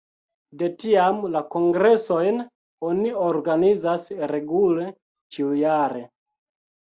[0.59, 2.39] De tiam la kongresojn
[2.89, 4.87] oni organizas regule
[5.37, 6.03] ĉiujare.